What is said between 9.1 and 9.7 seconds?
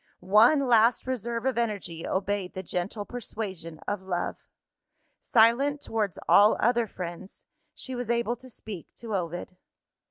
Ovid.